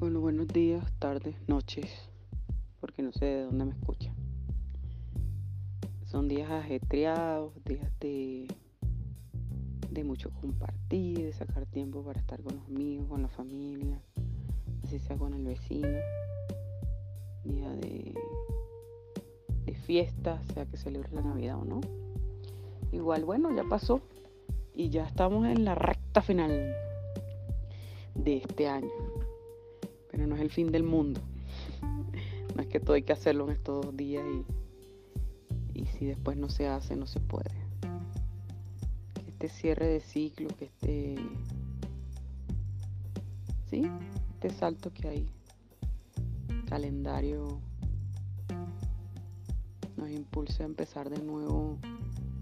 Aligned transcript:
buenos 0.00 0.48
días, 0.48 0.82
tardes, 0.98 1.36
noches, 1.46 1.90
porque 2.80 3.02
no 3.02 3.12
sé 3.12 3.26
de 3.26 3.44
dónde 3.44 3.66
me 3.66 3.72
escuchan. 3.72 4.14
Son 6.06 6.26
días 6.26 6.50
ajetreados, 6.50 7.52
días 7.66 7.92
de, 8.00 8.48
de 9.90 10.04
mucho 10.04 10.30
compartir, 10.40 11.18
de 11.18 11.32
sacar 11.34 11.66
tiempo 11.66 12.02
para 12.02 12.18
estar 12.18 12.42
con 12.42 12.56
los 12.56 12.64
amigos, 12.64 13.08
con 13.08 13.20
la 13.20 13.28
familia, 13.28 14.00
así 14.84 14.98
sea 14.98 15.18
con 15.18 15.34
el 15.34 15.44
vecino. 15.44 15.98
Día 17.44 17.70
de, 17.72 18.14
de 19.66 19.74
fiesta, 19.74 20.42
sea 20.54 20.64
que 20.64 20.78
celebre 20.78 21.10
la 21.12 21.20
Navidad 21.20 21.58
o 21.58 21.64
no. 21.66 21.80
Igual, 22.90 23.26
bueno, 23.26 23.54
ya 23.54 23.64
pasó 23.64 24.00
y 24.74 24.88
ya 24.88 25.06
estamos 25.06 25.46
en 25.46 25.66
la 25.66 25.74
recta 25.74 26.22
final 26.22 26.74
de 28.14 28.38
este 28.38 28.66
año 28.66 29.19
pero 30.10 30.26
no 30.26 30.34
es 30.34 30.40
el 30.40 30.50
fin 30.50 30.72
del 30.72 30.82
mundo. 30.82 31.20
No 32.54 32.62
es 32.62 32.68
que 32.68 32.80
todo 32.80 32.94
hay 32.94 33.02
que 33.02 33.12
hacerlo 33.12 33.44
en 33.46 33.52
estos 33.52 33.86
dos 33.86 33.96
días 33.96 34.24
y, 35.74 35.80
y 35.80 35.86
si 35.86 36.06
después 36.06 36.36
no 36.36 36.48
se 36.48 36.66
hace, 36.66 36.96
no 36.96 37.06
se 37.06 37.20
puede. 37.20 37.50
Este 39.26 39.48
cierre 39.48 39.86
de 39.86 40.00
ciclo, 40.00 40.48
que 40.58 40.66
este, 40.66 41.14
sí, 43.70 43.84
este 44.34 44.50
salto 44.50 44.92
que 44.92 45.08
hay, 45.08 45.26
calendario, 46.68 47.60
nos 49.96 50.10
impulsa 50.10 50.64
a 50.64 50.66
empezar 50.66 51.08
de 51.08 51.22
nuevo 51.22 51.78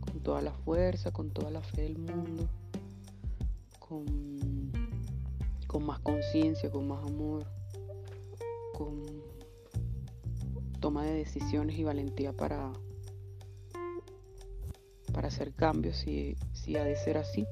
con 0.00 0.20
toda 0.20 0.42
la 0.42 0.52
fuerza, 0.52 1.12
con 1.12 1.30
toda 1.30 1.50
la 1.50 1.60
fe 1.60 1.82
del 1.82 1.98
mundo, 1.98 2.48
con, 3.78 4.72
con 5.66 5.84
más 5.84 6.00
conciencia, 6.00 6.70
con 6.70 6.88
más 6.88 7.04
amor 7.04 7.57
con 8.78 9.02
toma 10.78 11.04
de 11.04 11.12
decisiones 11.12 11.76
y 11.76 11.82
valentía 11.82 12.32
para, 12.32 12.72
para 15.12 15.26
hacer 15.26 15.52
cambios 15.52 15.96
si, 15.96 16.36
si 16.52 16.76
ha 16.76 16.84
de 16.84 16.94
ser 16.94 17.18
así. 17.18 17.44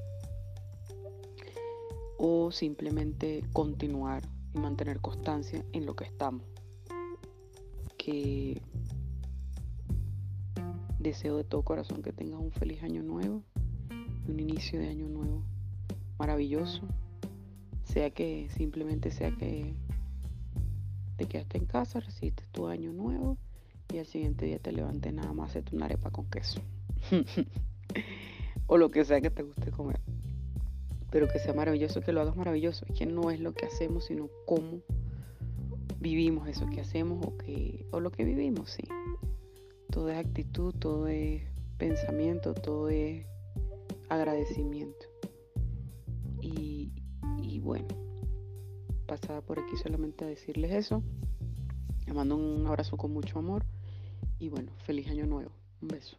O 2.17 2.51
simplemente 2.51 3.43
continuar 3.51 4.23
y 4.55 4.59
mantener 4.59 5.01
constancia 5.01 5.65
en 5.73 5.85
lo 5.85 5.97
que 5.97 6.05
estamos. 6.05 6.43
Que 7.97 8.61
deseo 10.97 11.35
de 11.35 11.43
todo 11.43 11.63
corazón 11.63 12.01
que 12.01 12.13
tengas 12.13 12.39
un 12.39 12.51
feliz 12.53 12.81
año 12.83 13.03
nuevo, 13.03 13.43
un 14.29 14.39
inicio 14.39 14.79
de 14.79 14.87
año 14.87 15.09
nuevo 15.09 15.43
maravilloso. 16.17 16.81
Sea 17.83 18.11
que 18.11 18.49
simplemente 18.55 19.11
sea 19.11 19.31
que 19.31 19.75
te 21.17 21.25
quedaste 21.25 21.57
en 21.57 21.65
casa, 21.65 21.99
recibiste 21.99 22.43
tu 22.51 22.67
año 22.67 22.93
nuevo 22.93 23.37
y 23.93 23.97
al 23.97 24.05
siguiente 24.05 24.45
día 24.45 24.59
te 24.59 24.71
levantes 24.71 25.13
nada 25.13 25.33
más 25.33 25.49
hacer 25.49 25.63
una 25.73 25.85
arepa 25.85 26.11
con 26.11 26.29
queso. 26.29 26.61
o 28.67 28.77
lo 28.77 28.91
que 28.91 29.03
sea 29.03 29.19
que 29.19 29.31
te 29.31 29.43
guste 29.43 29.71
comer. 29.71 29.99
Pero 31.09 31.27
que 31.27 31.39
sea 31.39 31.53
maravilloso, 31.53 32.01
que 32.01 32.11
lo 32.11 32.21
hagas 32.21 32.35
maravilloso. 32.35 32.85
Es 32.87 32.97
que 32.97 33.05
no 33.05 33.31
es 33.31 33.39
lo 33.39 33.53
que 33.53 33.65
hacemos, 33.65 34.05
sino 34.05 34.29
cómo 34.45 34.81
vivimos 35.99 36.47
eso 36.47 36.67
que 36.67 36.81
hacemos 36.81 37.25
o, 37.25 37.37
que, 37.37 37.85
o 37.91 37.99
lo 37.99 38.11
que 38.11 38.23
vivimos, 38.23 38.71
sí. 38.71 38.83
Todo 39.89 40.09
es 40.09 40.17
actitud, 40.17 40.75
todo 40.75 41.07
es 41.07 41.41
pensamiento, 41.77 42.53
todo 42.53 42.89
es 42.89 43.25
agradecimiento. 44.09 45.07
Y, 46.41 46.91
y 47.41 47.59
bueno 47.59 48.06
pasaba 49.07 49.41
por 49.41 49.59
aquí 49.59 49.77
solamente 49.77 50.25
a 50.25 50.27
decirles 50.27 50.71
eso. 50.71 51.01
Les 52.05 52.13
mando 52.13 52.35
un 52.35 52.67
abrazo 52.67 52.97
con 52.97 53.11
mucho 53.11 53.39
amor 53.39 53.65
y 54.37 54.49
bueno, 54.49 54.71
feliz 54.85 55.09
año 55.09 55.25
nuevo. 55.25 55.51
Un 55.81 55.87
beso. 55.87 56.17